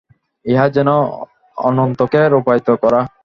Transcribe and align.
ইহা 0.45 0.65
যেন 0.75 0.89
অনন্তকে 1.57 2.21
রূপায়িত 2.27 2.67
করা। 2.83 3.01